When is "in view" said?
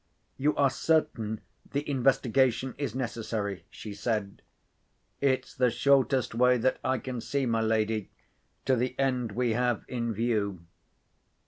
9.87-10.65